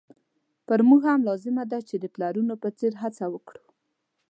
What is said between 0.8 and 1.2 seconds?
موږ